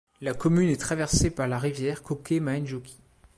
La 0.19 0.33
commune 0.33 0.69
est 0.69 0.81
traversée 0.81 1.29
par 1.29 1.47
la 1.47 1.59
rivière 1.59 2.01
Kokemäenjoki. 2.01 2.97